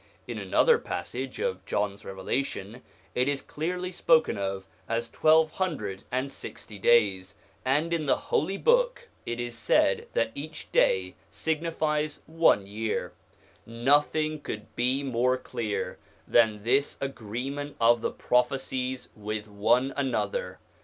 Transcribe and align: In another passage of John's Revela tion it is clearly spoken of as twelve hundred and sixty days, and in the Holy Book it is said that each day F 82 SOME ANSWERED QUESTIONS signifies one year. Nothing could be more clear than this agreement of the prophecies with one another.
In 0.27 0.39
another 0.39 0.79
passage 0.79 1.39
of 1.39 1.63
John's 1.63 2.01
Revela 2.01 2.43
tion 2.43 2.81
it 3.13 3.27
is 3.27 3.39
clearly 3.39 3.91
spoken 3.91 4.35
of 4.35 4.65
as 4.89 5.07
twelve 5.11 5.51
hundred 5.51 6.05
and 6.11 6.31
sixty 6.31 6.79
days, 6.79 7.35
and 7.63 7.93
in 7.93 8.07
the 8.07 8.15
Holy 8.15 8.57
Book 8.57 9.09
it 9.27 9.39
is 9.39 9.55
said 9.55 10.07
that 10.13 10.31
each 10.33 10.71
day 10.71 10.79
F 10.79 10.89
82 10.89 10.95
SOME 10.95 10.95
ANSWERED 10.95 11.17
QUESTIONS 11.17 11.43
signifies 12.15 12.21
one 12.25 12.65
year. 12.65 13.13
Nothing 13.67 14.39
could 14.39 14.75
be 14.75 15.03
more 15.03 15.37
clear 15.37 15.99
than 16.27 16.63
this 16.63 16.97
agreement 16.99 17.75
of 17.79 18.01
the 18.01 18.09
prophecies 18.09 19.09
with 19.15 19.47
one 19.47 19.93
another. 19.95 20.57